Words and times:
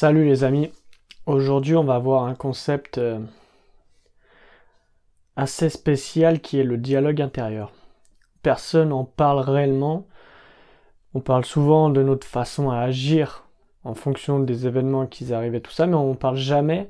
Salut 0.00 0.24
les 0.24 0.44
amis, 0.44 0.72
aujourd'hui 1.26 1.76
on 1.76 1.84
va 1.84 1.98
voir 1.98 2.24
un 2.24 2.34
concept 2.34 2.96
euh, 2.96 3.18
assez 5.36 5.68
spécial 5.68 6.40
qui 6.40 6.58
est 6.58 6.64
le 6.64 6.78
dialogue 6.78 7.20
intérieur. 7.20 7.70
Personne 8.42 8.88
n'en 8.88 9.04
parle 9.04 9.40
réellement, 9.40 10.06
on 11.12 11.20
parle 11.20 11.44
souvent 11.44 11.90
de 11.90 12.02
notre 12.02 12.26
façon 12.26 12.70
à 12.70 12.78
agir 12.78 13.44
en 13.84 13.92
fonction 13.92 14.40
des 14.40 14.66
événements 14.66 15.06
qui 15.06 15.34
arrivent 15.34 15.54
et 15.54 15.60
tout 15.60 15.70
ça, 15.70 15.86
mais 15.86 15.96
on 15.96 16.12
ne 16.12 16.16
parle 16.16 16.36
jamais 16.36 16.88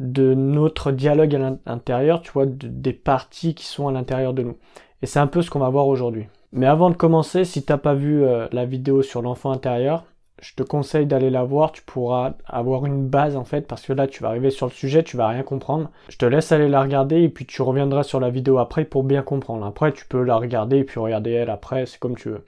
de 0.00 0.34
notre 0.34 0.90
dialogue 0.90 1.36
à 1.36 1.58
l'intérieur, 1.64 2.22
tu 2.22 2.32
vois, 2.32 2.46
des 2.46 2.92
parties 2.92 3.54
qui 3.54 3.66
sont 3.66 3.86
à 3.86 3.92
l'intérieur 3.92 4.34
de 4.34 4.42
nous. 4.42 4.56
Et 5.00 5.06
c'est 5.06 5.20
un 5.20 5.28
peu 5.28 5.42
ce 5.42 5.50
qu'on 5.50 5.60
va 5.60 5.70
voir 5.70 5.86
aujourd'hui. 5.86 6.26
Mais 6.50 6.66
avant 6.66 6.90
de 6.90 6.96
commencer, 6.96 7.44
si 7.44 7.64
t'as 7.64 7.78
pas 7.78 7.94
vu 7.94 8.24
euh, 8.24 8.48
la 8.50 8.64
vidéo 8.64 9.02
sur 9.02 9.22
l'enfant 9.22 9.52
intérieur, 9.52 10.02
je 10.40 10.54
te 10.54 10.62
conseille 10.62 11.06
d'aller 11.06 11.30
la 11.30 11.44
voir, 11.44 11.72
tu 11.72 11.82
pourras 11.82 12.34
avoir 12.46 12.84
une 12.84 13.06
base 13.06 13.36
en 13.36 13.44
fait, 13.44 13.62
parce 13.66 13.86
que 13.86 13.92
là 13.92 14.06
tu 14.06 14.22
vas 14.22 14.28
arriver 14.28 14.50
sur 14.50 14.66
le 14.66 14.72
sujet, 14.72 15.02
tu 15.02 15.16
vas 15.16 15.28
rien 15.28 15.42
comprendre. 15.42 15.90
Je 16.08 16.18
te 16.18 16.26
laisse 16.26 16.52
aller 16.52 16.68
la 16.68 16.82
regarder 16.82 17.22
et 17.22 17.28
puis 17.28 17.46
tu 17.46 17.62
reviendras 17.62 18.02
sur 18.02 18.20
la 18.20 18.30
vidéo 18.30 18.58
après 18.58 18.84
pour 18.84 19.04
bien 19.04 19.22
comprendre. 19.22 19.64
Après 19.64 19.92
tu 19.92 20.04
peux 20.06 20.22
la 20.22 20.36
regarder 20.36 20.78
et 20.78 20.84
puis 20.84 21.00
regarder 21.00 21.32
elle 21.32 21.50
après, 21.50 21.86
c'est 21.86 21.98
comme 21.98 22.16
tu 22.16 22.30
veux. 22.30 22.44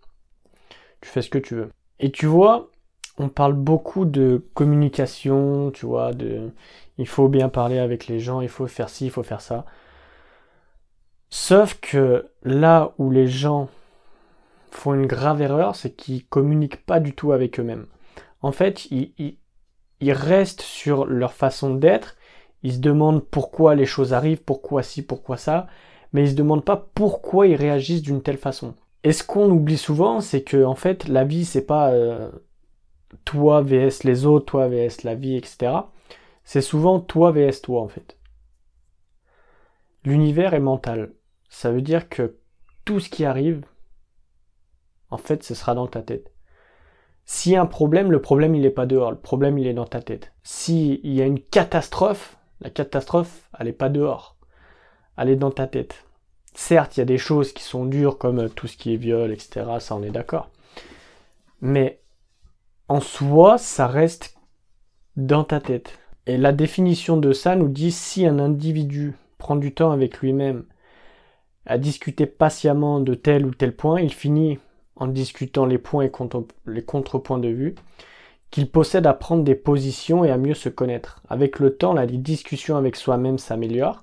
Tu 1.00 1.08
fais 1.08 1.22
ce 1.22 1.30
que 1.30 1.38
tu 1.38 1.54
veux. 1.54 1.70
Et 2.00 2.10
tu 2.10 2.26
vois, 2.26 2.68
on 3.18 3.28
parle 3.28 3.54
beaucoup 3.54 4.04
de 4.04 4.44
communication, 4.54 5.70
tu 5.70 5.86
vois, 5.86 6.12
de 6.12 6.50
il 6.98 7.06
faut 7.06 7.28
bien 7.28 7.48
parler 7.48 7.78
avec 7.78 8.06
les 8.08 8.20
gens, 8.20 8.40
il 8.40 8.48
faut 8.48 8.66
faire 8.66 8.88
ci, 8.88 9.06
il 9.06 9.10
faut 9.10 9.22
faire 9.22 9.40
ça. 9.40 9.64
Sauf 11.30 11.78
que 11.80 12.26
là 12.42 12.92
où 12.98 13.10
les 13.10 13.28
gens 13.28 13.68
font 14.70 14.94
une 14.94 15.06
grave 15.06 15.42
erreur, 15.42 15.76
c'est 15.76 15.90
qu'ils 15.90 16.26
communiquent 16.26 16.84
pas 16.84 17.00
du 17.00 17.14
tout 17.14 17.32
avec 17.32 17.58
eux-mêmes. 17.60 17.86
En 18.42 18.52
fait, 18.52 18.86
ils, 18.90 19.36
restent 20.00 20.62
sur 20.62 21.06
leur 21.06 21.32
façon 21.32 21.74
d'être, 21.74 22.16
ils 22.62 22.74
se 22.74 22.78
demandent 22.78 23.24
pourquoi 23.24 23.74
les 23.74 23.86
choses 23.86 24.12
arrivent, 24.12 24.42
pourquoi 24.42 24.82
ci, 24.82 25.02
pourquoi 25.02 25.36
ça, 25.36 25.66
mais 26.12 26.24
ils 26.24 26.30
se 26.30 26.36
demandent 26.36 26.64
pas 26.64 26.88
pourquoi 26.94 27.46
ils 27.46 27.56
réagissent 27.56 28.02
d'une 28.02 28.22
telle 28.22 28.38
façon. 28.38 28.74
Et 29.04 29.12
ce 29.12 29.24
qu'on 29.24 29.50
oublie 29.50 29.78
souvent, 29.78 30.20
c'est 30.20 30.42
que 30.42 30.64
en 30.64 30.74
fait, 30.74 31.08
la 31.08 31.24
vie, 31.24 31.44
c'est 31.44 31.66
pas 31.66 31.90
euh, 31.90 32.30
toi 33.24 33.62
vs 33.62 34.04
les 34.04 34.26
autres, 34.26 34.46
toi 34.46 34.68
vs 34.68 35.04
la 35.04 35.14
vie, 35.14 35.36
etc. 35.36 35.72
C'est 36.44 36.60
souvent 36.60 37.00
toi 37.00 37.30
vs 37.32 37.60
toi, 37.62 37.82
en 37.82 37.88
fait. 37.88 38.16
L'univers 40.04 40.54
est 40.54 40.60
mental. 40.60 41.12
Ça 41.48 41.70
veut 41.70 41.82
dire 41.82 42.08
que 42.08 42.36
tout 42.84 43.00
ce 43.00 43.10
qui 43.10 43.24
arrive, 43.24 43.64
en 45.10 45.18
fait, 45.18 45.42
ce 45.42 45.54
sera 45.54 45.74
dans 45.74 45.86
ta 45.86 46.02
tête. 46.02 46.32
S'il 47.24 47.52
y 47.52 47.56
a 47.56 47.62
un 47.62 47.66
problème, 47.66 48.10
le 48.10 48.22
problème 48.22 48.54
il 48.54 48.62
n'est 48.62 48.70
pas 48.70 48.86
dehors, 48.86 49.10
le 49.10 49.18
problème 49.18 49.58
il 49.58 49.66
est 49.66 49.74
dans 49.74 49.84
ta 49.84 50.00
tête. 50.00 50.32
S'il 50.42 51.06
y 51.06 51.20
a 51.20 51.26
une 51.26 51.40
catastrophe, 51.40 52.38
la 52.62 52.70
catastrophe 52.70 53.50
elle 53.58 53.66
n'est 53.66 53.72
pas 53.72 53.90
dehors, 53.90 54.36
elle 55.18 55.28
est 55.28 55.36
dans 55.36 55.50
ta 55.50 55.66
tête. 55.66 56.06
Certes, 56.54 56.96
il 56.96 57.00
y 57.00 57.02
a 57.02 57.06
des 57.06 57.18
choses 57.18 57.52
qui 57.52 57.62
sont 57.62 57.84
dures 57.84 58.16
comme 58.16 58.48
tout 58.48 58.66
ce 58.66 58.78
qui 58.78 58.94
est 58.94 58.96
viol, 58.96 59.30
etc. 59.30 59.66
Ça 59.78 59.94
on 59.94 60.02
est 60.02 60.10
d'accord. 60.10 60.50
Mais 61.60 62.00
en 62.88 63.00
soi, 63.00 63.58
ça 63.58 63.86
reste 63.86 64.38
dans 65.16 65.44
ta 65.44 65.60
tête. 65.60 65.98
Et 66.26 66.38
la 66.38 66.52
définition 66.52 67.18
de 67.18 67.32
ça 67.32 67.56
nous 67.56 67.68
dit 67.68 67.92
si 67.92 68.26
un 68.26 68.38
individu 68.38 69.14
prend 69.36 69.56
du 69.56 69.74
temps 69.74 69.92
avec 69.92 70.20
lui-même 70.20 70.64
à 71.66 71.76
discuter 71.76 72.24
patiemment 72.24 73.00
de 73.00 73.12
tel 73.14 73.44
ou 73.44 73.54
tel 73.54 73.76
point, 73.76 74.00
il 74.00 74.14
finit 74.14 74.58
en 74.98 75.06
discutant 75.06 75.66
les 75.66 75.78
points 75.78 76.04
et 76.04 76.12
les 76.66 76.84
contrepoints 76.84 77.38
de 77.38 77.48
vue, 77.48 77.74
qu'il 78.50 78.70
possède 78.70 79.06
à 79.06 79.14
prendre 79.14 79.44
des 79.44 79.54
positions 79.54 80.24
et 80.24 80.30
à 80.30 80.38
mieux 80.38 80.54
se 80.54 80.68
connaître. 80.68 81.22
Avec 81.28 81.58
le 81.58 81.76
temps, 81.76 81.92
la 81.92 82.06
discussion 82.06 82.76
avec 82.76 82.96
soi-même 82.96 83.38
s'améliore 83.38 84.02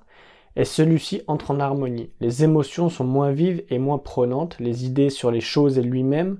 et 0.54 0.64
celui-ci 0.64 1.22
entre 1.26 1.50
en 1.50 1.60
harmonie. 1.60 2.10
Les 2.20 2.44
émotions 2.44 2.88
sont 2.88 3.04
moins 3.04 3.30
vives 3.30 3.64
et 3.68 3.78
moins 3.78 3.98
prenantes, 3.98 4.56
les 4.58 4.86
idées 4.86 5.10
sur 5.10 5.30
les 5.30 5.40
choses 5.40 5.78
et 5.78 5.82
lui-même 5.82 6.38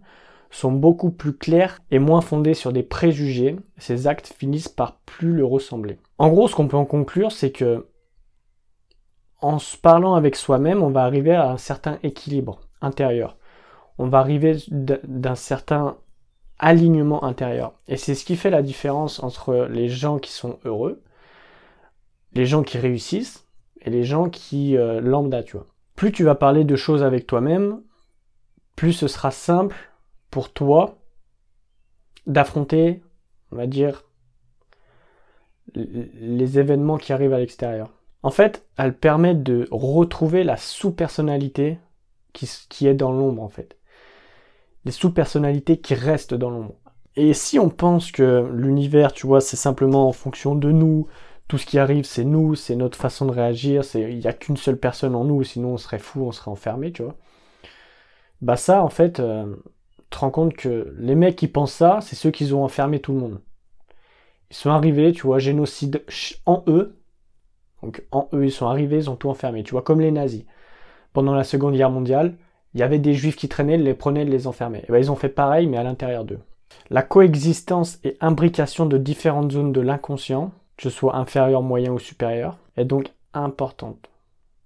sont 0.50 0.72
beaucoup 0.72 1.11
plus 1.11 1.37
claires 1.37 1.81
et 1.91 1.99
moins 1.99 2.21
fondées 2.21 2.55
sur 2.55 2.72
des 2.72 2.84
préjugés, 2.84 3.56
ses 3.77 4.06
actes 4.06 4.33
finissent 4.39 4.69
par 4.69 5.00
plus 5.00 5.33
le 5.33 5.45
ressembler. 5.45 5.99
En 6.19 6.28
gros, 6.28 6.49
ce 6.49 6.55
qu'on 6.55 6.69
peut 6.69 6.77
en 6.77 6.87
conclure, 6.87 7.33
c'est 7.33 7.50
que 7.50 7.87
en 9.43 9.59
se 9.59 9.77
parlant 9.77 10.15
avec 10.15 10.34
soi-même, 10.34 10.83
on 10.83 10.89
va 10.89 11.03
arriver 11.03 11.34
à 11.34 11.50
un 11.50 11.59
certain 11.59 11.99
équilibre 12.03 12.61
intérieur 12.81 13.37
on 13.99 14.09
va 14.09 14.19
arriver 14.19 14.57
d'un 14.69 15.34
certain 15.34 15.97
alignement 16.59 17.25
intérieur. 17.25 17.75
Et 17.89 17.97
c'est 17.97 18.15
ce 18.15 18.25
qui 18.25 18.37
fait 18.37 18.51
la 18.51 18.62
différence 18.62 19.23
entre 19.23 19.69
les 19.71 19.89
gens 19.89 20.19
qui 20.19 20.33
sont 20.33 20.59
heureux, 20.65 21.03
les 22.33 22.47
gens 22.47 22.62
qui 22.62 22.79
réussissent 22.79 23.47
et 23.81 23.91
les 23.91 24.05
gens 24.05 24.29
qui 24.29 24.77
euh, 24.77 25.01
lambda, 25.01 25.43
tu 25.43 25.57
vois. 25.57 25.67
Plus 25.95 26.12
tu 26.12 26.25
vas 26.25 26.34
parler 26.34 26.65
de 26.65 26.77
choses 26.77 27.03
avec 27.03 27.27
toi-même, 27.27 27.83
plus 28.75 28.93
ce 28.93 29.09
sera 29.09 29.31
simple 29.31 29.77
pour 30.31 30.53
toi 30.53 30.99
d'affronter, 32.27 33.03
on 33.53 33.57
va 33.57 33.67
dire, 33.67 34.05
les 35.75 36.59
événements 36.59 36.99
qui 36.99 37.13
arrivent 37.13 37.33
à 37.33 37.39
l'extérieur. 37.39 37.93
En 38.23 38.31
fait, 38.31 38.67
elle 38.77 38.97
permet 38.97 39.34
de 39.34 39.69
retrouver 39.71 40.43
la 40.43 40.57
sous-personnalité 40.57 41.78
qui, 42.33 42.51
qui 42.69 42.87
est 42.87 42.95
dans 42.95 43.13
l'ombre, 43.13 43.43
en 43.43 43.49
fait 43.49 43.77
des 44.86 44.92
sous-personnalités 44.92 45.78
qui 45.78 45.94
restent 45.94 46.34
dans 46.34 46.48
l'ombre. 46.48 46.76
Et 47.16 47.34
si 47.34 47.58
on 47.58 47.70
pense 47.70 48.12
que 48.12 48.48
l'univers, 48.52 49.12
tu 49.12 49.26
vois, 49.26 49.41
c'est 49.41 49.56
simplement 49.56 50.08
en 50.08 50.12
fonction 50.12 50.54
de 50.54 50.70
nous, 50.70 51.08
tout 51.48 51.58
ce 51.58 51.66
qui 51.66 51.80
arrive, 51.80 52.04
c'est 52.04 52.24
nous, 52.24 52.54
c'est 52.54 52.76
notre 52.76 52.97
façon 52.97 53.26
de 53.26 53.32
réagir, 53.32 53.82
il 53.94 54.19
n'y 54.19 54.28
a 54.28 54.32
qu'une 54.32 54.56
seule 54.56 54.78
personne 54.78 55.16
en 55.16 55.24
nous, 55.24 55.42
sinon 55.42 55.70
on 55.74 55.76
serait 55.76 55.98
fou, 55.98 56.22
on 56.22 56.30
serait 56.30 56.52
enfermé, 56.52 56.92
tu 56.92 57.02
vois. 57.02 57.16
Bah 58.42 58.56
ça, 58.56 58.84
en 58.84 58.88
fait, 58.88 59.19
euh, 59.19 59.56
tu 59.97 60.04
te 60.10 60.19
rends 60.19 60.30
compte 60.30 60.54
que 60.54 60.94
les 60.98 61.16
mecs 61.16 61.34
qui 61.36 61.48
pensent 61.48 61.72
ça, 61.72 61.98
c'est 62.00 62.14
ceux 62.16 62.30
qui 62.30 62.53
ont 62.53 62.62
enfermé 62.62 63.00
tout 63.00 63.12
le 63.12 63.18
monde. 63.18 63.41
Ils 64.50 64.56
sont 64.56 64.70
arrivés, 64.70 65.10
tu 65.10 65.22
vois, 65.22 65.41
génocide 65.41 66.04
en 66.47 66.62
eux. 66.68 66.97
Donc 67.82 68.06
en 68.12 68.28
eux, 68.34 68.44
ils 68.44 68.53
sont 68.53 68.66
arrivés, 68.66 68.98
ils 68.98 69.10
ont 69.10 69.16
tout 69.16 69.30
enfermé, 69.30 69.64
tu 69.64 69.72
vois, 69.72 69.82
comme 69.82 70.00
les 70.00 70.12
nazis. 70.12 70.44
Pendant 71.12 71.34
la 71.34 71.44
Seconde 71.44 71.74
Guerre 71.74 71.91
mondiale, 71.91 72.36
il 72.76 72.81
y 72.81 72.82
avait 72.82 72.98
des 72.98 73.14
juifs 73.14 73.37
qui 73.37 73.48
traînaient, 73.48 73.78
les 73.78 73.94
prenaient, 73.94 74.26
les 74.26 74.47
enfermaient. 74.47 74.84
Et 74.87 74.92
ben, 74.92 74.98
ils 74.98 75.10
ont 75.10 75.16
fait 75.16 75.31
pareil, 75.31 75.66
mais 75.66 75.78
à 75.78 75.82
l'intérieur 75.82 76.26
d'eux. 76.26 76.41
La 76.91 77.00
coexistence 77.00 77.98
et 78.04 78.19
imbrication 78.20 78.84
de 78.84 78.98
différentes 78.98 79.50
zones 79.50 79.72
de 79.72 79.81
l'inconscient, 79.81 80.53
que 80.76 80.82
ce 80.82 80.91
soit 80.91 81.16
inférieur, 81.16 81.62
moyen 81.62 81.92
ou 81.92 81.98
supérieur, 81.98 82.59
est 82.76 82.84
donc 82.84 83.06
importante, 83.32 84.10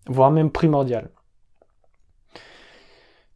voire 0.09 0.33
même 0.33 0.51
primordiale. 0.51 1.11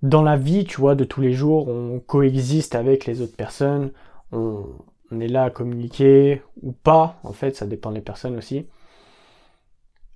Dans 0.02 0.22
la 0.22 0.36
vie, 0.36 0.64
tu 0.64 0.80
vois, 0.80 0.96
de 0.96 1.04
tous 1.04 1.20
les 1.20 1.32
jours, 1.32 1.68
on 1.68 2.00
coexiste 2.00 2.74
avec 2.74 3.06
les 3.06 3.20
autres 3.20 3.36
personnes, 3.36 3.92
on, 4.32 4.64
on 5.12 5.20
est 5.20 5.28
là 5.28 5.44
à 5.44 5.50
communiquer 5.50 6.42
ou 6.62 6.72
pas, 6.72 7.20
en 7.22 7.32
fait, 7.32 7.54
ça 7.54 7.66
dépend 7.66 7.92
des 7.92 8.00
personnes 8.00 8.36
aussi. 8.36 8.66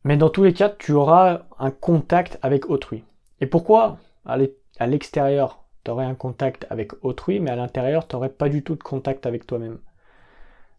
Mais 0.02 0.16
dans 0.16 0.30
tous 0.30 0.42
les 0.42 0.52
cas, 0.52 0.68
tu 0.68 0.94
auras 0.94 1.42
un 1.60 1.70
contact 1.70 2.40
avec 2.42 2.68
autrui. 2.68 3.04
Et 3.40 3.46
pourquoi 3.46 3.98
à 4.24 4.86
l'extérieur, 4.86 5.64
tu 5.84 5.90
aurais 5.90 6.04
un 6.04 6.14
contact 6.14 6.66
avec 6.70 6.92
autrui, 7.04 7.40
mais 7.40 7.50
à 7.50 7.56
l'intérieur, 7.56 8.06
tu 8.06 8.16
n'aurais 8.16 8.32
pas 8.32 8.48
du 8.48 8.62
tout 8.62 8.74
de 8.74 8.82
contact 8.82 9.26
avec 9.26 9.46
toi-même. 9.46 9.78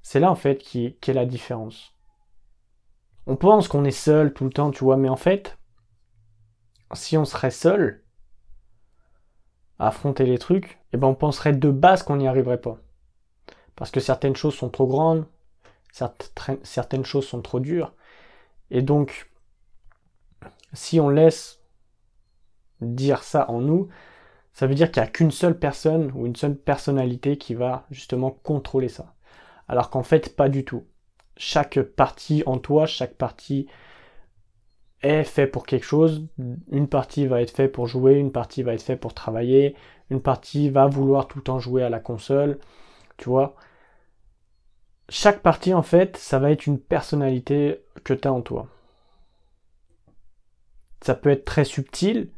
C'est 0.02 0.20
là, 0.20 0.32
en 0.32 0.36
fait, 0.36 0.58
qui, 0.58 0.86
est 0.86 1.14
la 1.14 1.26
différence. 1.26 1.94
On 3.28 3.36
pense 3.36 3.68
qu'on 3.68 3.86
est 3.86 3.92
seul 3.92 4.34
tout 4.34 4.46
le 4.46 4.52
temps, 4.52 4.72
tu 4.72 4.84
vois, 4.84 4.98
mais 4.98 5.10
en 5.10 5.16
fait, 5.16 5.58
si 6.94 7.18
on 7.18 7.26
serait 7.26 7.52
seul 7.52 8.04
à 9.78 9.88
affronter 9.88 10.26
les 10.26 10.38
trucs, 10.38 10.80
eh 10.94 10.98
ben 10.98 11.08
on 11.08 11.16
penserait 11.16 11.54
de 11.54 11.70
base 11.70 12.04
qu'on 12.04 12.18
n'y 12.18 12.28
arriverait 12.28 12.62
pas. 12.62 12.78
Parce 13.76 13.92
que 13.92 14.00
certaines 14.00 14.36
choses 14.36 14.56
sont 14.56 14.70
trop 14.70 14.88
grandes, 14.88 15.26
certaines 16.64 17.06
choses 17.06 17.28
sont 17.28 17.42
trop 17.42 17.60
dures, 17.60 17.94
et 18.72 18.82
donc, 18.82 19.32
si 20.74 21.00
on 21.00 21.10
laisse 21.10 21.59
dire 22.82 23.24
ça 23.24 23.50
en 23.50 23.62
nous, 23.62 23.90
ça 24.54 24.68
veut 24.68 24.76
dire 24.76 24.92
qu'il 24.92 25.02
n'y 25.02 25.08
a 25.08 25.12
qu'une 25.12 25.32
seule 25.32 25.58
personne 25.58 26.12
ou 26.16 26.26
une 26.26 26.36
seule 26.36 26.56
personnalité 26.56 27.38
qui 27.38 27.54
va 27.54 27.86
justement 27.92 28.32
contrôler 28.32 28.90
ça. 28.90 29.14
Alors 29.68 29.90
qu'en 29.90 30.04
fait, 30.04 30.36
pas 30.36 30.50
du 30.50 30.66
tout. 30.66 30.84
Chaque 31.38 31.80
partie 31.82 32.44
en 32.46 32.58
toi, 32.58 32.86
chaque 32.86 33.14
partie 33.16 33.68
est 35.02 35.24
fait 35.24 35.48
pour 35.48 35.66
quelque 35.66 35.86
chose. 35.86 36.28
Une 36.72 36.90
partie 36.90 37.28
va 37.28 37.42
être 37.42 37.56
faite 37.56 37.72
pour 37.72 37.88
jouer, 37.88 38.16
une 38.16 38.32
partie 38.32 38.64
va 38.64 38.74
être 38.74 38.82
faite 38.82 39.00
pour 39.00 39.14
travailler, 39.14 39.76
une 40.10 40.22
partie 40.22 40.70
va 40.70 40.88
vouloir 40.88 41.28
tout 41.28 41.38
le 41.38 41.44
temps 41.44 41.60
jouer 41.60 41.84
à 41.84 41.90
la 41.90 42.00
console. 42.00 42.60
Tu 43.18 43.30
vois 43.30 43.56
Chaque 45.08 45.42
partie, 45.42 45.74
en 45.74 45.84
fait, 45.84 46.18
ça 46.18 46.40
va 46.40 46.52
être 46.52 46.68
une 46.68 46.80
personnalité 46.80 47.82
que 48.04 48.14
tu 48.14 48.28
as 48.28 48.34
en 48.34 48.42
toi. 48.42 48.68
Ça 51.02 51.16
peut 51.16 51.30
être 51.30 51.46
très 51.46 51.64
subtil, 51.64 52.30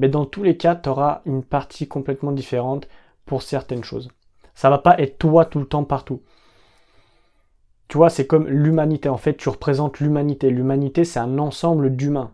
mais 0.00 0.08
dans 0.08 0.24
tous 0.24 0.42
les 0.42 0.56
cas, 0.56 0.74
tu 0.74 0.88
auras 0.88 1.20
une 1.26 1.44
partie 1.44 1.86
complètement 1.86 2.32
différente 2.32 2.88
pour 3.26 3.42
certaines 3.42 3.84
choses. 3.84 4.08
Ça 4.54 4.70
va 4.70 4.78
pas 4.78 4.98
être 4.98 5.18
toi 5.18 5.44
tout 5.44 5.58
le 5.58 5.66
temps 5.66 5.84
partout. 5.84 6.22
tu 7.88 7.98
vois, 7.98 8.08
c'est 8.08 8.26
comme 8.26 8.48
l'humanité. 8.48 9.08
En 9.10 9.18
fait, 9.18 9.36
tu 9.36 9.48
représentes 9.50 10.00
l'humanité. 10.00 10.48
L'humanité, 10.48 11.04
c'est 11.04 11.18
un 11.18 11.38
ensemble 11.38 11.94
d'humains. 11.96 12.32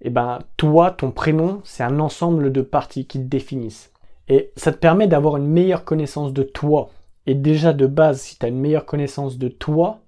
Et 0.00 0.08
eh 0.08 0.10
ben, 0.10 0.38
toi, 0.58 0.90
ton 0.90 1.10
prénom, 1.10 1.60
c'est 1.64 1.82
un 1.82 1.98
ensemble 1.98 2.52
de 2.52 2.60
parties 2.60 3.06
qui 3.06 3.18
te 3.18 3.24
définissent. 3.24 3.90
Et 4.28 4.52
ça 4.56 4.70
te 4.70 4.76
permet 4.76 5.08
d'avoir 5.08 5.38
une 5.38 5.48
meilleure 5.48 5.84
connaissance 5.84 6.32
de 6.32 6.42
toi. 6.42 6.90
Et 7.26 7.34
déjà 7.34 7.72
de 7.72 7.86
base, 7.86 8.20
si 8.20 8.38
tu 8.38 8.44
as 8.44 8.48
une 8.48 8.60
meilleure 8.60 8.86
connaissance 8.86 9.38
de 9.38 9.48
toi, 9.48 10.00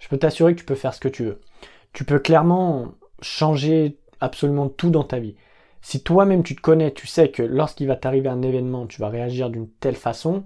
je 0.00 0.08
peux 0.08 0.18
t'assurer 0.18 0.54
que 0.54 0.60
tu 0.60 0.66
peux 0.66 0.74
faire 0.74 0.92
ce 0.92 1.00
que 1.00 1.08
tu 1.08 1.24
veux. 1.24 1.40
Tu 1.92 2.04
peux 2.04 2.18
clairement 2.18 2.88
changer 3.22 3.98
absolument 4.20 4.68
tout 4.68 4.90
dans 4.90 5.04
ta 5.04 5.20
vie. 5.20 5.36
Si 5.82 6.02
toi-même 6.02 6.42
tu 6.42 6.56
te 6.56 6.60
connais, 6.60 6.92
tu 6.92 7.06
sais 7.06 7.30
que 7.30 7.42
lorsqu'il 7.42 7.88
va 7.88 7.96
t'arriver 7.96 8.28
un 8.28 8.42
événement, 8.42 8.86
tu 8.86 9.00
vas 9.00 9.08
réagir 9.08 9.50
d'une 9.50 9.68
telle 9.68 9.96
façon, 9.96 10.44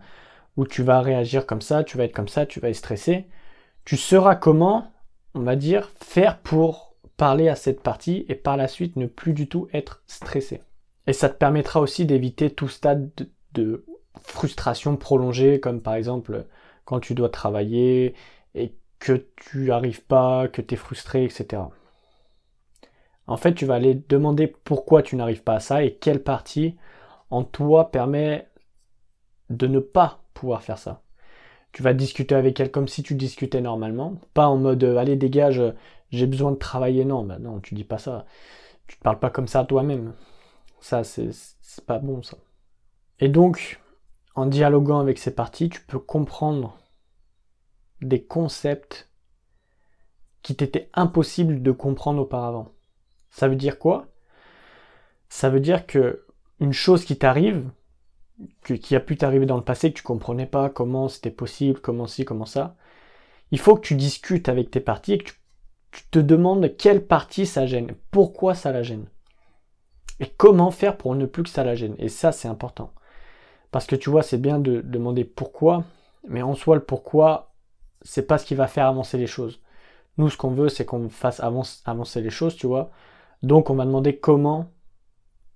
ou 0.57 0.67
tu 0.67 0.83
vas 0.83 1.01
réagir 1.01 1.47
comme 1.47 1.61
ça, 1.61 1.85
tu 1.85 1.99
vas 1.99 2.05
être 2.05 2.15
comme 2.15 2.29
ça, 2.29 2.47
tu 2.47 2.59
vas 2.59 2.71
être 2.71 2.77
stressé, 2.77 3.27
tu 3.85 3.97
sauras 3.97 4.35
comment, 4.35 4.91
on 5.35 5.41
va 5.41 5.55
dire, 5.55 5.93
faire 6.01 6.39
pour 6.39 6.97
parler 7.17 7.49
à 7.49 7.55
cette 7.55 7.83
partie 7.83 8.25
et 8.29 8.35
par 8.35 8.57
la 8.57 8.69
suite 8.69 8.97
ne 8.97 9.07
plus 9.07 9.33
du 9.33 9.49
tout 9.49 9.69
être 9.73 10.03
stressé. 10.07 10.63
Et 11.07 11.13
ça 11.13 11.29
te 11.29 11.37
permettra 11.37 11.81
aussi 11.81 12.05
d'éviter 12.05 12.51
tout 12.51 12.69
stade 12.69 13.11
de, 13.55 13.85
frustration 14.23 14.97
prolongée, 14.97 15.61
comme 15.61 15.83
par 15.83 15.95
exemple 15.95 16.47
quand 16.85 17.01
tu 17.01 17.15
dois 17.15 17.29
travailler 17.29 18.15
et 18.55 18.75
que 18.99 19.27
tu 19.37 19.73
arrives 19.73 20.03
pas, 20.05 20.49
que 20.49 20.63
tu 20.63 20.75
es 20.75 20.77
frustré, 20.77 21.25
etc. 21.25 21.63
En 23.27 23.37
fait, 23.37 23.55
tu 23.55 23.67
vas 23.67 23.75
aller 23.75 23.95
demander 24.09 24.47
pourquoi 24.47 25.03
tu 25.03 25.17
n'arrives 25.17 25.43
pas 25.43 25.55
à 25.55 25.61
ça 25.61 25.83
et 25.83 25.95
quelle 25.97 26.23
partie 26.23 26.77
en 27.31 27.45
toi 27.45 27.91
permet 27.91 28.49
de 29.51 29.67
ne 29.67 29.81
pas 29.81 30.21
pouvoir 30.35 30.63
faire 30.63 30.79
ça 30.79 31.03
tu 31.77 31.83
vas 31.83 31.93
discuter 31.93 32.35
avec 32.35 32.59
elle 32.59 32.71
comme 32.71 32.89
si 32.89 33.03
tu 33.03 33.15
discutais 33.15 33.61
normalement, 33.61 34.15
pas 34.33 34.47
en 34.47 34.57
mode 34.57 34.83
euh, 34.83 34.97
allez 34.97 35.15
dégage, 35.15 35.63
j'ai 36.11 36.27
besoin 36.27 36.53
de 36.53 36.57
travailler. 36.57 37.05
Non, 37.05 37.23
bah 37.23 37.39
non, 37.39 37.61
tu 37.61 37.75
dis 37.75 37.85
pas 37.85 37.99
ça. 37.99 38.25
Tu 38.87 38.97
te 38.97 39.03
parles 39.03 39.19
pas 39.19 39.29
comme 39.29 39.47
ça 39.47 39.61
à 39.61 39.65
toi-même. 39.67 40.15
Ça, 40.81 41.05
c'est 41.05 41.31
pas 41.87 41.99
bon 41.99 42.23
ça. 42.23 42.39
Et 43.19 43.29
donc, 43.29 43.79
en 44.35 44.47
dialoguant 44.47 45.01
avec 45.01 45.19
ces 45.19 45.35
parties, 45.35 45.69
tu 45.69 45.83
peux 45.83 45.99
comprendre 45.99 46.79
des 48.01 48.23
concepts 48.25 49.11
qui 50.41 50.57
t'étaient 50.57 50.89
impossibles 50.95 51.63
de 51.63 51.73
comprendre 51.73 52.23
auparavant. 52.23 52.69
Ça 53.37 53.49
veut 53.49 53.57
dire 53.57 53.79
quoi? 53.79 54.07
Ça 55.29 55.51
veut 55.51 55.61
dire 55.61 55.87
que 55.87 56.25
une 56.59 56.73
chose 56.73 57.05
qui 57.05 57.19
t'arrive, 57.19 57.69
qui 58.65 58.97
a 58.97 59.01
pu 59.01 59.19
t'arriver 59.19 59.45
dans 59.45 59.59
le 59.59 59.63
passé, 59.63 59.93
que 59.93 59.99
tu 59.99 60.03
comprenais 60.03 60.47
pas 60.47 60.71
comment 60.71 61.11
c'était 61.11 61.31
possible, 61.31 61.79
comment 61.81 62.07
ci, 62.07 62.25
comment 62.25 62.47
ça, 62.47 62.77
il 63.51 63.59
faut 63.59 63.77
que 63.77 63.87
tu 63.87 63.95
discutes 63.95 64.49
avec 64.49 64.71
tes 64.71 64.81
parties 64.81 65.13
et 65.13 65.19
que 65.19 65.33
tu, 65.91 66.03
te 66.11 66.19
demandes 66.19 66.79
quelle 66.79 67.07
partie 67.07 67.45
ça 67.45 67.67
gêne, 67.67 67.95
pourquoi 68.11 68.55
ça 68.55 68.73
la 68.73 68.83
gêne. 68.83 69.05
Et 70.19 70.29
comment 70.39 70.71
faire 70.71 70.97
pour 70.97 71.15
ne 71.15 71.27
plus 71.27 71.43
que 71.43 71.51
ça 71.51 71.63
la 71.63 71.75
gêne. 71.75 71.95
Et 71.99 72.09
ça, 72.09 72.33
c'est 72.33 72.49
important. 72.49 72.95
Parce 73.71 73.85
que 73.85 73.97
tu 73.97 74.09
vois, 74.09 74.23
c'est 74.23 74.41
bien 74.41 74.59
de 74.59 74.81
demander 74.81 75.25
pourquoi, 75.25 75.85
mais 76.27 76.41
en 76.41 76.55
soi, 76.55 76.77
le 76.77 76.85
pourquoi, 76.85 77.53
c'est 78.01 78.27
pas 78.27 78.39
ce 78.39 78.47
qui 78.47 78.55
va 78.55 78.67
faire 78.67 78.87
avancer 78.87 79.19
les 79.19 79.27
choses. 79.27 79.61
Nous, 80.17 80.31
ce 80.31 80.39
qu'on 80.39 80.53
veut, 80.53 80.71
c'est 80.71 80.87
qu'on 80.87 81.11
fasse 81.11 81.41
avancer 81.41 82.23
les 82.23 82.31
choses, 82.31 82.57
tu 82.57 82.67
vois. 82.67 82.91
Donc, 83.43 83.71
on 83.71 83.75
va 83.75 83.85
demander 83.85 84.17
comment 84.17 84.71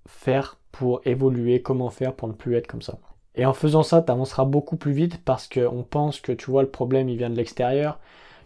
faire 0.07 0.59
pour 0.73 1.01
évoluer, 1.05 1.63
comment 1.63 1.91
faire 1.91 2.15
pour 2.15 2.29
ne 2.29 2.33
plus 2.33 2.57
être 2.57 2.67
comme 2.67 2.83
ça. 2.83 2.99
Et 3.35 3.47
en 3.47 3.53
faisant 3.53 3.83
ça, 3.83 4.03
tu 4.03 4.11
avanceras 4.11 4.45
beaucoup 4.45 4.77
plus 4.77 4.93
vite 4.93 5.23
parce 5.25 5.49
qu'on 5.49 5.85
pense 5.89 6.21
que 6.21 6.33
tu 6.33 6.51
vois 6.51 6.63
le 6.63 6.71
problème 6.71 7.09
il 7.09 7.17
vient 7.17 7.31
de 7.31 7.37
l'extérieur, 7.37 7.99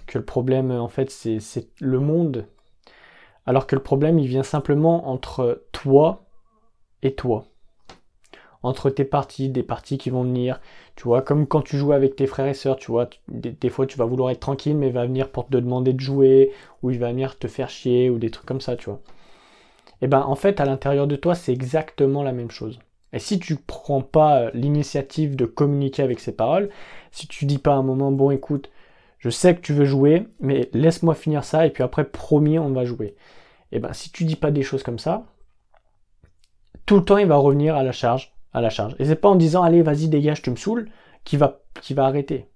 que 0.06 0.18
le 0.18 0.24
problème 0.24 0.70
en 0.70 0.88
fait 0.88 1.10
c'est 1.10 1.68
le 1.80 2.00
monde, 2.00 2.46
alors 3.46 3.66
que 3.66 3.76
le 3.76 3.82
problème 3.82 4.18
il 4.18 4.28
vient 4.28 4.42
simplement 4.42 5.08
entre 5.08 5.64
toi 5.72 6.24
et 7.02 7.14
toi. 7.14 7.46
Entre 8.62 8.88
tes 8.88 9.04
parties, 9.04 9.50
des 9.50 9.62
parties 9.62 9.98
qui 9.98 10.08
vont 10.08 10.22
venir, 10.22 10.58
tu 10.96 11.04
vois, 11.04 11.20
comme 11.20 11.46
quand 11.46 11.60
tu 11.60 11.76
joues 11.76 11.92
avec 11.92 12.16
tes 12.16 12.26
frères 12.26 12.46
et 12.46 12.54
sœurs, 12.54 12.76
tu 12.76 12.90
vois, 12.90 13.10
des, 13.28 13.52
des, 13.52 13.68
fois 13.68 13.86
tu 13.86 13.98
vas 13.98 14.06
vouloir 14.06 14.30
être 14.30 14.40
tranquille, 14.40 14.76
mais 14.76 14.86
il 14.86 14.92
va 14.94 15.04
venir 15.04 15.30
pour 15.30 15.46
te 15.46 15.56
demander 15.58 15.92
de 15.92 16.00
jouer, 16.00 16.50
ou 16.82 16.90
il 16.90 16.98
va 16.98 17.10
venir 17.10 17.38
te 17.38 17.46
faire 17.46 17.68
chier, 17.68 18.08
ou 18.08 18.18
des 18.18 18.30
trucs 18.30 18.46
comme 18.46 18.62
ça, 18.62 18.76
tu 18.76 18.88
vois 18.88 19.00
et 20.04 20.06
eh 20.06 20.08
ben 20.10 20.20
en 20.20 20.34
fait 20.34 20.60
à 20.60 20.66
l'intérieur 20.66 21.06
de 21.06 21.16
toi 21.16 21.34
c'est 21.34 21.50
exactement 21.50 22.22
la 22.22 22.32
même 22.32 22.50
chose. 22.50 22.78
Et 23.14 23.18
si 23.18 23.38
tu 23.38 23.56
prends 23.56 24.02
pas 24.02 24.38
euh, 24.38 24.50
l'initiative 24.52 25.34
de 25.34 25.46
communiquer 25.46 26.02
avec 26.02 26.20
ces 26.20 26.36
paroles, 26.36 26.68
si 27.10 27.26
tu 27.26 27.46
dis 27.46 27.56
pas 27.56 27.72
à 27.72 27.76
un 27.76 27.82
moment 27.82 28.12
bon 28.12 28.30
écoute, 28.30 28.70
je 29.16 29.30
sais 29.30 29.54
que 29.56 29.62
tu 29.62 29.72
veux 29.72 29.86
jouer, 29.86 30.28
mais 30.40 30.68
laisse-moi 30.74 31.14
finir 31.14 31.42
ça 31.42 31.64
et 31.64 31.70
puis 31.70 31.82
après 31.82 32.04
promis 32.04 32.58
on 32.58 32.70
va 32.70 32.84
jouer. 32.84 33.16
Et 33.72 33.76
eh 33.76 33.78
ben 33.78 33.94
si 33.94 34.12
tu 34.12 34.24
dis 34.24 34.36
pas 34.36 34.50
des 34.50 34.62
choses 34.62 34.82
comme 34.82 34.98
ça, 34.98 35.24
tout 36.84 36.96
le 36.96 37.04
temps 37.06 37.16
il 37.16 37.26
va 37.26 37.36
revenir 37.36 37.74
à 37.74 37.82
la 37.82 37.92
charge, 37.92 38.34
à 38.52 38.60
la 38.60 38.68
charge. 38.68 38.94
Et 38.98 39.06
c'est 39.06 39.16
pas 39.16 39.30
en 39.30 39.36
disant 39.36 39.62
allez 39.62 39.80
vas-y 39.80 40.08
dégage 40.08 40.42
tu 40.42 40.50
me 40.50 40.56
saoules 40.56 40.90
qui 41.24 41.38
va 41.38 41.62
qui 41.80 41.94
va 41.94 42.04
arrêter. 42.04 42.50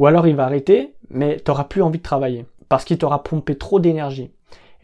Ou 0.00 0.06
alors 0.06 0.26
il 0.26 0.34
va 0.34 0.46
arrêter, 0.46 0.96
mais 1.08 1.36
tu 1.36 1.52
n'auras 1.52 1.66
plus 1.66 1.82
envie 1.82 1.98
de 1.98 2.02
travailler 2.02 2.46
parce 2.68 2.84
qu'il 2.84 2.98
t'aura 2.98 3.22
pompé 3.22 3.56
trop 3.56 3.78
d'énergie. 3.78 4.32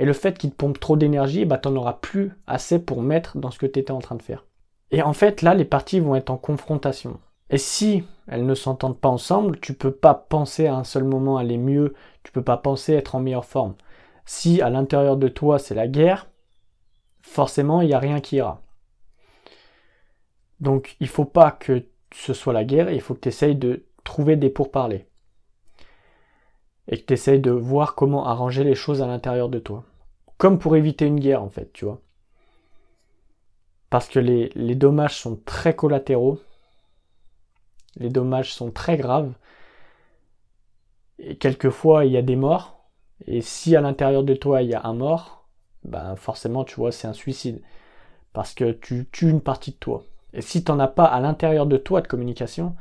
Et 0.00 0.06
le 0.06 0.14
fait 0.14 0.38
qu'il 0.38 0.50
te 0.50 0.56
pompe 0.56 0.81
trop 0.81 0.97
d'énergie, 0.97 1.44
bah, 1.44 1.58
tu 1.58 1.69
n'en 1.69 1.76
auras 1.76 1.93
plus 1.93 2.32
assez 2.47 2.79
pour 2.79 3.02
mettre 3.02 3.37
dans 3.37 3.50
ce 3.50 3.58
que 3.58 3.67
tu 3.67 3.79
étais 3.79 3.93
en 3.93 3.99
train 3.99 4.14
de 4.14 4.23
faire. 4.23 4.47
Et 4.91 5.02
en 5.02 5.12
fait, 5.12 5.43
là, 5.43 5.55
les 5.55 5.67
parties 5.67 6.00
vont 6.00 6.17
être 6.17 6.31
en 6.31 6.38
confrontation. 6.38 7.20
Et 7.50 7.58
si 7.58 8.05
elles 8.26 8.47
ne 8.47 8.55
s'entendent 8.55 8.99
pas 8.99 9.11
ensemble, 9.11 9.61
tu 9.61 9.75
peux 9.75 9.91
pas 9.91 10.14
penser 10.14 10.67
à 10.67 10.75
un 10.75 10.85
seul 10.85 11.05
moment 11.05 11.37
aller 11.37 11.58
mieux, 11.58 11.93
tu 12.23 12.32
peux 12.32 12.43
pas 12.43 12.56
penser 12.56 12.94
être 12.94 13.14
en 13.14 13.20
meilleure 13.20 13.44
forme. 13.44 13.75
Si 14.25 14.62
à 14.62 14.70
l'intérieur 14.70 15.19
de 15.19 15.29
toi 15.29 15.58
c'est 15.58 15.75
la 15.75 15.87
guerre, 15.87 16.31
forcément 17.20 17.82
il 17.82 17.88
n'y 17.88 17.94
a 17.94 17.99
rien 17.99 18.20
qui 18.20 18.37
ira. 18.37 18.62
Donc 20.61 20.96
il 21.00 21.08
faut 21.08 21.26
pas 21.26 21.50
que 21.50 21.85
ce 22.14 22.32
soit 22.32 22.55
la 22.55 22.64
guerre, 22.64 22.91
il 22.91 23.03
faut 23.03 23.14
que 23.14 23.20
tu 23.20 23.29
essayes 23.29 23.56
de 23.56 23.85
trouver 24.03 24.37
des 24.37 24.49
pourparlers. 24.49 25.06
Et 26.88 26.99
que 26.99 27.05
tu 27.05 27.12
essayes 27.12 27.41
de 27.41 27.50
voir 27.50 27.94
comment 27.94 28.26
arranger 28.26 28.64
les 28.64 28.75
choses 28.75 29.03
à 29.03 29.06
l'intérieur 29.06 29.50
de 29.50 29.58
toi. 29.58 29.85
Comme 30.41 30.59
pour 30.59 30.75
éviter 30.75 31.05
une 31.05 31.21
guerre, 31.21 31.43
en 31.43 31.51
fait, 31.51 31.71
tu 31.75 31.85
vois. 31.85 32.01
Parce 33.91 34.09
que 34.09 34.19
les, 34.19 34.75
dommages 34.75 35.17
sont 35.17 35.37
très 35.37 35.77
collatéraux. 35.77 36.41
Les 37.97 38.09
dommages 38.09 38.55
sont 38.55 38.71
très 38.71 38.97
graves. 38.97 39.35
Et 41.19 41.37
quelquefois, 41.37 42.07
il 42.07 42.13
y 42.13 42.17
a 42.17 42.23
des 42.23 42.37
morts. 42.37 42.87
Et 43.27 43.43
si 43.43 43.77
à 43.77 43.82
l'intérieur 43.82 44.25
de 44.25 44.32
toi, 44.32 44.63
il 44.63 44.70
y 44.70 44.75
a 44.75 44.82
un 44.87 44.94
mort, 44.94 45.47
ben 45.85 46.17
forcément, 46.17 46.65
tu 46.65 46.77
vois, 46.77 46.91
c'est 46.91 47.06
un 47.06 47.13
suicide. 47.13 47.61
Parce 48.32 48.55
que 48.55 48.73
tu 48.73 49.11
tues 49.13 49.29
une 49.29 49.43
partie 49.43 49.73
de 49.73 49.77
toi. 49.77 50.05
Et 50.32 50.41
si 50.41 50.65
tu 50.65 50.73
n'en 50.73 50.79
as 50.79 50.89
pas 50.89 51.05
à 51.05 51.20
l'intérieur 51.20 51.67
de 51.67 51.77
toi 51.77 52.01
de 52.01 52.09
communication, 52.09 52.77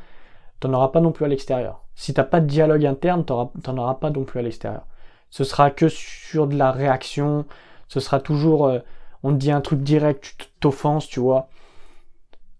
tu 0.62 0.68
n'en 0.70 0.76
auras 0.76 0.94
pas 0.94 1.02
non 1.02 1.12
plus 1.12 1.26
à 1.26 1.28
l'extérieur. 1.28 1.84
Si 1.94 2.14
tu 2.14 2.22
n'as 2.22 2.26
pas 2.26 2.40
de 2.40 2.48
dialogue 2.48 2.86
interne, 2.86 3.26
tu 3.26 3.34
n'en 3.34 3.78
auras 3.78 3.96
pas 3.96 4.12
non 4.12 4.24
plus 4.24 4.40
à 4.40 4.44
l'extérieur 4.44 4.86
ce 5.30 5.44
sera 5.44 5.72
que 5.72 5.88
sur 5.88 6.48
de 6.48 6.56
la 6.56 6.72
réaction, 6.72 7.46
ce 7.88 8.00
sera 8.00 8.20
toujours, 8.20 8.68
euh, 8.68 8.80
on 9.24 9.32
te 9.32 9.38
dit 9.38 9.52
un 9.52 9.62
truc 9.62 9.82
direct, 9.82 10.36
tu 10.38 10.48
t'offenses, 10.60 11.08
tu 11.08 11.20
vois. 11.20 11.50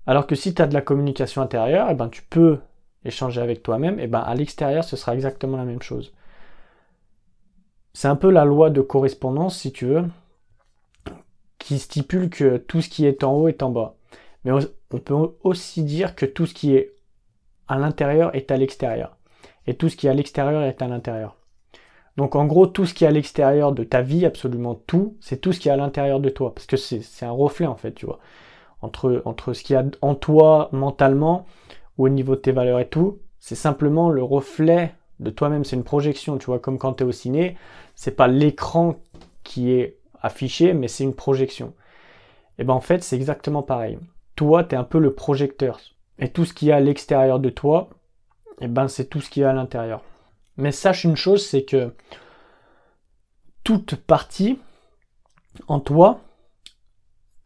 Alors 0.06 0.28
que 0.28 0.36
si 0.36 0.54
tu 0.54 0.62
as 0.62 0.68
de 0.68 0.74
la 0.74 0.82
communication 0.82 1.42
intérieure, 1.42 1.88
eh 1.90 1.96
ben, 1.96 2.10
tu 2.10 2.24
peux 2.24 2.60
échanger 3.06 3.42
avec 3.42 3.64
toi-même, 3.64 4.00
et 4.00 4.04
eh 4.04 4.08
ben, 4.08 4.20
à 4.20 4.36
l'extérieur, 4.36 4.84
ce 4.84 4.98
sera 4.98 5.16
exactement 5.16 5.58
la 5.58 5.66
même 5.66 5.82
chose. 5.82 6.14
C'est 7.94 8.08
un 8.08 8.16
peu 8.16 8.30
la 8.30 8.46
loi 8.46 8.70
de 8.70 8.82
correspondance, 8.82 9.58
si 9.58 9.72
tu 9.72 9.86
veux, 9.86 10.06
qui 11.58 11.80
stipule 11.80 12.30
que 12.30 12.58
tout 12.58 12.82
ce 12.82 12.90
qui 12.90 13.06
est 13.06 13.24
en 13.24 13.34
haut 13.34 13.48
est 13.48 13.64
en 13.64 13.70
bas. 13.70 13.96
Mais 14.44 14.52
on 14.52 14.98
peut 15.00 15.16
aussi 15.44 15.84
dire 15.84 16.16
que 16.16 16.26
tout 16.26 16.46
ce 16.46 16.54
qui 16.54 16.76
est 16.76 16.96
à 17.68 17.78
l'intérieur 17.78 18.34
est 18.36 18.52
à 18.52 18.58
l'extérieur. 18.58 19.18
Et 19.68 19.76
tout 19.76 19.90
ce 19.90 19.96
qui 19.96 20.08
est 20.08 20.10
à 20.10 20.14
l'extérieur 20.14 20.64
est 20.64 20.82
à 20.82 20.88
l'intérieur. 20.88 21.36
Donc 22.20 22.36
en 22.36 22.46
gros, 22.46 22.68
tout 22.68 22.86
ce 22.86 22.94
qui 22.94 23.06
est 23.06 23.08
à 23.08 23.12
l'extérieur 23.12 23.72
de 23.72 23.86
ta 23.86 24.02
vie, 24.02 24.26
absolument 24.26 24.76
tout, 24.76 25.16
c'est 25.22 25.40
tout 25.40 25.54
ce 25.54 25.60
qui 25.62 25.70
est 25.70 25.72
à 25.72 25.78
l'intérieur 25.78 26.20
de 26.20 26.28
toi. 26.28 26.54
Parce 26.54 26.66
que 26.66 26.76
c'est 26.76 27.26
un 27.26 27.32
reflet 27.32 27.66
en 27.66 27.78
fait, 27.78 27.94
tu 27.94 28.06
vois. 28.06 28.20
Entre, 28.82 29.22
entre 29.24 29.54
ce 29.54 29.64
qu'il 29.64 29.76
y 29.76 29.78
a 29.78 29.86
en 30.02 30.16
toi 30.16 30.68
mentalement, 30.74 31.46
ou 31.98 32.08
au 32.08 32.10
niveau 32.10 32.36
de 32.36 32.42
tes 32.42 32.52
valeurs 32.52 32.82
et 32.82 32.90
tout, 32.90 33.20
c'est 33.40 33.56
simplement 33.56 34.10
le 34.10 34.22
reflet 34.22 34.94
de 35.22 35.30
toi-même, 35.30 35.64
c'est 35.64 35.78
une 35.78 35.86
projection, 35.86 36.38
tu 36.38 36.48
vois, 36.48 36.60
comme 36.60 36.78
quand 36.78 36.96
tu 36.96 37.06
es 37.06 37.08
au 37.08 37.14
ciné, 37.14 37.56
c'est 37.96 38.18
pas 38.18 38.28
l'écran 38.28 38.98
qui 39.46 39.72
est 39.72 39.96
affiché, 40.22 40.74
mais 40.74 40.90
c'est 40.90 41.06
une 41.06 41.16
projection. 41.16 41.74
Et 42.58 42.66
ben 42.66 42.74
en 42.74 42.82
fait, 42.82 43.02
c'est 43.02 43.16
exactement 43.16 43.64
pareil. 43.64 43.98
Toi, 44.36 44.66
tu 44.66 44.76
es 44.76 44.78
un 44.78 44.84
peu 44.84 45.00
le 45.00 45.14
projecteur. 45.14 45.80
Et 46.18 46.28
tout 46.28 46.44
ce 46.44 46.54
qui 46.54 46.68
est 46.68 46.74
à 46.74 46.82
l'extérieur 46.82 47.40
de 47.40 47.50
toi, 47.50 47.88
et 48.60 48.68
ben 48.68 48.90
c'est 48.90 49.06
tout 49.06 49.22
ce 49.22 49.30
qui 49.30 49.40
est 49.40 49.46
à 49.46 49.54
l'intérieur. 49.54 50.02
Mais 50.60 50.74
sache 50.74 51.06
une 51.06 51.16
chose, 51.16 51.46
c'est 51.46 51.64
que 51.64 51.96
toute 53.64 53.96
partie 53.96 54.60
en 55.68 55.80
toi, 55.80 56.20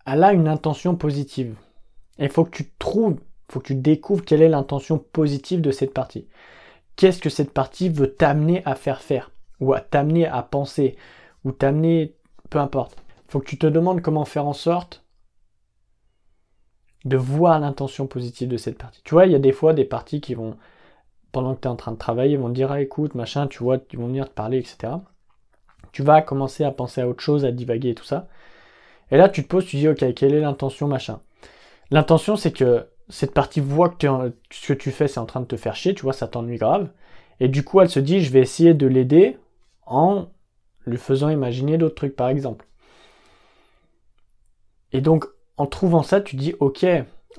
elle 0.05 0.23
a 0.23 0.33
une 0.33 0.47
intention 0.47 0.95
positive. 0.95 1.55
Et 2.17 2.25
il 2.25 2.29
faut 2.29 2.43
que 2.43 2.55
tu 2.55 2.71
trouves, 2.79 3.17
il 3.19 3.53
faut 3.53 3.59
que 3.59 3.67
tu 3.67 3.75
découvres 3.75 4.25
quelle 4.25 4.41
est 4.41 4.49
l'intention 4.49 4.97
positive 4.97 5.61
de 5.61 5.71
cette 5.71 5.93
partie. 5.93 6.27
qu'est-ce 6.95 7.21
que 7.21 7.29
cette 7.29 7.53
partie 7.53 7.89
veut 7.89 8.13
t'amener 8.13 8.63
à 8.65 8.75
faire 8.75 9.01
faire, 9.01 9.31
ou 9.59 9.73
à 9.73 9.79
t'amener 9.79 10.27
à 10.27 10.41
penser, 10.41 10.95
ou 11.43 11.51
t'amener, 11.51 12.15
peu 12.49 12.59
importe. 12.59 12.97
Faut 13.27 13.39
que 13.39 13.49
tu 13.49 13.57
te 13.57 13.67
demandes 13.67 14.01
comment 14.01 14.25
faire 14.25 14.45
en 14.45 14.53
sorte 14.53 15.03
de 17.05 17.17
voir 17.17 17.59
l'intention 17.59 18.07
positive 18.07 18.47
de 18.47 18.57
cette 18.57 18.77
partie. 18.77 19.01
Tu 19.03 19.13
vois, 19.13 19.25
il 19.25 19.31
y 19.31 19.35
a 19.35 19.39
des 19.39 19.51
fois 19.51 19.73
des 19.73 19.85
parties 19.85 20.21
qui 20.21 20.35
vont, 20.35 20.57
pendant 21.33 21.55
que 21.55 21.61
tu 21.61 21.67
es 21.67 21.71
en 21.71 21.75
train 21.75 21.91
de 21.91 21.97
travailler, 21.97 22.37
vont 22.37 22.47
te 22.47 22.53
dire, 22.53 22.71
ah, 22.71 22.79
écoute, 22.79 23.15
machin, 23.15 23.47
tu 23.47 23.61
vois, 23.61 23.79
ils 23.91 23.99
vont 23.99 24.07
venir 24.07 24.29
te 24.29 24.33
parler, 24.33 24.59
etc. 24.59 24.93
Tu 25.91 26.03
vas 26.03 26.21
commencer 26.21 26.63
à 26.63 26.71
penser 26.71 27.01
à 27.01 27.09
autre 27.09 27.21
chose, 27.21 27.43
à 27.43 27.51
divaguer 27.51 27.89
et 27.89 27.95
tout 27.95 28.05
ça. 28.05 28.29
Et 29.11 29.17
là, 29.17 29.27
tu 29.27 29.43
te 29.43 29.49
poses, 29.49 29.65
tu 29.65 29.75
dis, 29.75 29.89
ok, 29.89 30.13
quelle 30.13 30.33
est 30.33 30.39
l'intention, 30.39 30.87
machin. 30.87 31.19
L'intention, 31.91 32.35
c'est 32.35 32.51
que 32.51 32.87
cette 33.09 33.33
partie 33.33 33.59
voit 33.59 33.89
que 33.89 34.07
ce 34.51 34.67
que 34.67 34.73
tu 34.73 34.91
fais, 34.91 35.07
c'est 35.07 35.19
en 35.19 35.25
train 35.25 35.41
de 35.41 35.45
te 35.45 35.57
faire 35.57 35.75
chier, 35.75 35.93
tu 35.93 36.03
vois, 36.03 36.13
ça 36.13 36.27
t'ennuie 36.27 36.57
grave. 36.57 36.89
Et 37.39 37.47
du 37.49 37.63
coup, 37.63 37.81
elle 37.81 37.89
se 37.89 37.99
dit, 37.99 38.21
je 38.21 38.31
vais 38.31 38.39
essayer 38.39 38.73
de 38.73 38.87
l'aider 38.87 39.37
en 39.85 40.27
lui 40.85 40.97
faisant 40.97 41.29
imaginer 41.29 41.77
d'autres 41.77 41.95
trucs, 41.95 42.15
par 42.15 42.29
exemple. 42.29 42.65
Et 44.91 45.01
donc, 45.01 45.25
en 45.57 45.65
trouvant 45.65 46.03
ça, 46.03 46.21
tu 46.21 46.35
dis, 46.35 46.53
ok, 46.59 46.85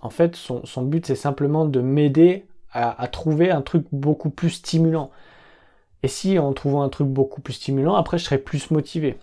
en 0.03 0.11
fait, 0.11 0.35
son, 0.37 0.83
but, 0.83 1.07
c'est 1.07 1.15
simplement 1.15 1.65
de 1.65 1.81
m'aider 1.81 2.47
à, 2.75 3.07
trouver 3.09 3.51
un 3.51 3.63
truc 3.63 3.87
beaucoup 3.93 4.31
plus 4.31 4.51
stimulant. 4.51 5.11
Et 6.03 6.09
si, 6.09 6.39
en 6.39 6.53
trouvant 6.53 6.83
un 6.83 6.89
truc 6.89 7.07
beaucoup 7.07 7.41
plus 7.41 7.55
stimulant, 7.55 7.95
après, 7.95 8.19
je 8.19 8.25
serai 8.25 8.39
plus 8.39 8.71
motivé. 8.71 9.19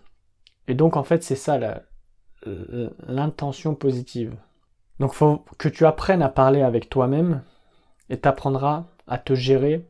Et 0.67 0.73
donc, 0.73 0.95
en 0.95 1.03
fait, 1.03 1.23
c'est 1.23 1.35
ça 1.35 1.59
l'intention 3.07 3.75
positive. 3.75 4.35
Donc, 4.99 5.13
faut 5.13 5.43
que 5.57 5.69
tu 5.69 5.85
apprennes 5.85 6.21
à 6.21 6.29
parler 6.29 6.61
avec 6.61 6.89
toi-même 6.89 7.43
et 8.09 8.17
t'apprendras 8.17 8.85
à 9.07 9.17
te 9.17 9.35
gérer 9.35 9.85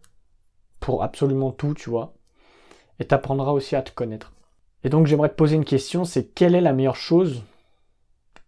pour 0.80 1.03
absolument 1.03 1.51
tout, 1.51 1.75
tu 1.75 1.89
vois. 1.89 2.13
Et 3.00 3.06
t'apprendras 3.06 3.51
aussi 3.51 3.75
à 3.75 3.84
te 3.84 3.91
connaître. 3.91 4.34
Et 4.84 4.89
donc, 4.89 5.06
j'aimerais 5.06 5.30
te 5.30 5.36
poser 5.36 5.56
une 5.56 5.65
question, 5.65 6.03
c'est 6.03 6.34
quelle 6.34 6.56
est 6.56 6.62
la 6.62 6.74
meilleure 6.74 6.96
chose 6.96 7.44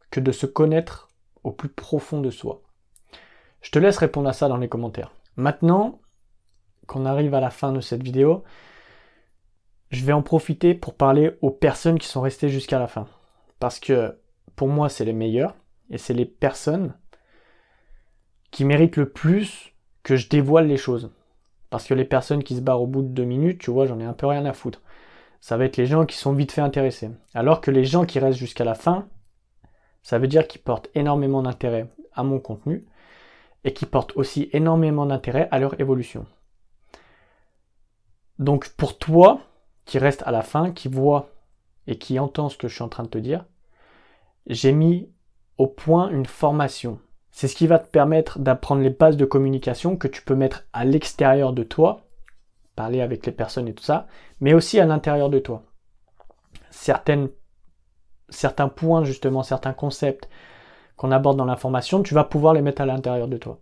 que 0.09 0.19
de 0.19 0.31
se 0.31 0.47
connaître 0.47 1.07
au 1.43 1.51
plus 1.51 1.69
profond 1.69 2.19
de 2.19 2.31
soi? 2.31 2.61
Je 3.63 3.71
te 3.71 3.79
laisse 3.79 3.97
répondre 3.97 4.29
à 4.29 4.33
ça 4.33 4.49
dans 4.49 4.57
les 4.57 4.67
commentaires. 4.67 5.11
Maintenant 5.37 6.01
qu'on 6.85 7.05
arrive 7.05 7.33
à 7.33 7.39
la 7.39 7.49
fin 7.49 7.71
de 7.71 7.79
cette 7.79 8.03
vidéo, 8.03 8.43
je 9.89 10.03
vais 10.03 10.13
en 10.13 10.21
profiter 10.21 10.75
pour 10.75 10.95
parler 10.95 11.37
aux 11.41 11.49
personnes 11.49 11.97
qui 11.97 12.07
sont 12.07 12.21
restées 12.21 12.49
jusqu'à 12.49 12.77
la 12.77 12.87
fin. 12.87 13.07
Parce 13.59 13.79
que 13.79 14.19
pour 14.57 14.67
moi, 14.67 14.89
c'est 14.89 15.05
les 15.05 15.13
meilleurs 15.13 15.55
et 15.89 15.97
c'est 15.97 16.13
les 16.13 16.25
personnes 16.25 16.93
qui 18.51 18.65
méritent 18.65 18.97
le 18.97 19.09
plus 19.09 19.73
que 20.03 20.17
je 20.17 20.27
dévoile 20.27 20.67
les 20.67 20.77
choses. 20.77 21.11
Parce 21.69 21.87
que 21.87 21.93
les 21.93 22.05
personnes 22.05 22.43
qui 22.43 22.57
se 22.57 22.61
barrent 22.61 22.81
au 22.81 22.87
bout 22.87 23.01
de 23.01 23.07
deux 23.07 23.23
minutes, 23.23 23.59
tu 23.59 23.71
vois, 23.71 23.85
j'en 23.85 23.99
ai 23.99 24.05
un 24.05 24.13
peu 24.13 24.27
rien 24.27 24.45
à 24.45 24.53
foutre. 24.53 24.81
Ça 25.39 25.55
va 25.55 25.65
être 25.65 25.77
les 25.77 25.85
gens 25.85 26.05
qui 26.05 26.17
sont 26.17 26.33
vite 26.33 26.51
fait 26.51 26.61
intéressés. 26.61 27.11
Alors 27.33 27.61
que 27.61 27.71
les 27.71 27.85
gens 27.85 28.05
qui 28.05 28.19
restent 28.19 28.37
jusqu'à 28.37 28.65
la 28.65 28.75
fin, 28.75 29.07
ça 30.01 30.19
veut 30.19 30.27
dire 30.27 30.47
qu'ils 30.47 30.61
portent 30.61 30.89
énormément 30.95 31.41
d'intérêt 31.41 31.87
à 32.13 32.23
mon 32.23 32.39
contenu 32.39 32.85
et 33.63 33.73
qui 33.73 33.85
portent 33.85 34.15
aussi 34.15 34.49
énormément 34.53 35.05
d'intérêt 35.05 35.47
à 35.51 35.59
leur 35.59 35.79
évolution. 35.79 36.25
Donc 38.39 38.69
pour 38.69 38.97
toi, 38.97 39.41
qui 39.85 39.97
reste 39.97 40.23
à 40.25 40.31
la 40.31 40.41
fin, 40.41 40.71
qui 40.71 40.87
voit 40.87 41.29
et 41.87 41.97
qui 41.97 42.19
entend 42.19 42.49
ce 42.49 42.57
que 42.57 42.67
je 42.67 42.75
suis 42.75 42.83
en 42.83 42.89
train 42.89 43.03
de 43.03 43.09
te 43.09 43.17
dire, 43.17 43.45
j'ai 44.47 44.71
mis 44.71 45.09
au 45.57 45.67
point 45.67 46.09
une 46.09 46.25
formation. 46.25 46.99
C'est 47.31 47.47
ce 47.47 47.55
qui 47.55 47.67
va 47.67 47.79
te 47.79 47.89
permettre 47.89 48.39
d'apprendre 48.39 48.81
les 48.81 48.89
bases 48.89 49.17
de 49.17 49.25
communication 49.25 49.97
que 49.97 50.07
tu 50.07 50.21
peux 50.21 50.35
mettre 50.35 50.63
à 50.73 50.85
l'extérieur 50.85 51.53
de 51.53 51.63
toi, 51.63 52.01
parler 52.75 53.01
avec 53.01 53.25
les 53.25 53.31
personnes 53.31 53.67
et 53.67 53.73
tout 53.73 53.83
ça, 53.83 54.07
mais 54.39 54.53
aussi 54.53 54.79
à 54.79 54.85
l'intérieur 54.85 55.29
de 55.29 55.39
toi. 55.39 55.63
Certaines 56.69 57.29
certains 58.29 58.69
points, 58.69 59.03
justement, 59.03 59.43
certains 59.43 59.73
concepts 59.73 60.29
qu'on 60.95 61.11
aborde 61.11 61.37
dans 61.37 61.45
l'information, 61.45 62.03
tu 62.03 62.13
vas 62.13 62.23
pouvoir 62.23 62.53
les 62.53 62.61
mettre 62.61 62.81
à 62.81 62.85
l'intérieur 62.85 63.27
de 63.27 63.37
toi. 63.37 63.59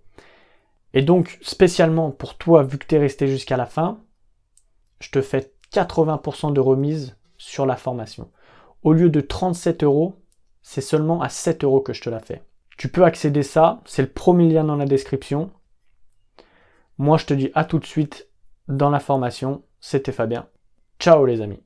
Et 0.93 1.01
donc, 1.01 1.37
spécialement 1.41 2.11
pour 2.11 2.37
toi, 2.37 2.63
vu 2.63 2.77
que 2.77 2.85
tu 2.85 2.95
es 2.95 2.99
resté 2.99 3.27
jusqu'à 3.27 3.57
la 3.57 3.65
fin, 3.65 3.99
je 4.99 5.09
te 5.09 5.21
fais 5.21 5.53
80% 5.73 6.53
de 6.53 6.59
remise 6.59 7.17
sur 7.37 7.65
la 7.65 7.75
formation. 7.75 8.29
Au 8.83 8.93
lieu 8.93 9.09
de 9.09 9.21
37 9.21 9.83
euros, 9.83 10.15
c'est 10.61 10.81
seulement 10.81 11.21
à 11.21 11.29
7 11.29 11.63
euros 11.63 11.81
que 11.81 11.93
je 11.93 12.01
te 12.01 12.09
la 12.09 12.19
fais. 12.19 12.43
Tu 12.77 12.89
peux 12.89 13.03
accéder 13.03 13.43
ça, 13.43 13.81
c'est 13.85 14.01
le 14.01 14.09
premier 14.09 14.51
lien 14.51 14.63
dans 14.63 14.75
la 14.75 14.85
description. 14.85 15.51
Moi, 16.97 17.17
je 17.17 17.25
te 17.25 17.33
dis 17.33 17.51
à 17.53 17.63
tout 17.63 17.79
de 17.79 17.85
suite 17.85 18.27
dans 18.67 18.89
la 18.89 18.99
formation. 18.99 19.63
C'était 19.79 20.11
Fabien. 20.11 20.47
Ciao 20.99 21.25
les 21.25 21.41
amis. 21.41 21.61